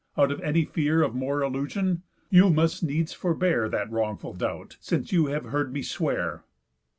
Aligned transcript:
Out 0.17 0.31
of 0.31 0.41
any 0.41 0.65
fear 0.65 1.03
Of 1.03 1.13
more 1.13 1.43
illusion? 1.43 2.01
You 2.31 2.49
must 2.49 2.81
needs 2.81 3.13
forbear 3.13 3.69
That 3.69 3.91
wrongful 3.91 4.33
doubt, 4.33 4.77
since 4.79 5.11
you 5.11 5.27
have 5.27 5.43
heard 5.45 5.71
me 5.71 5.83
swear. 5.83 6.43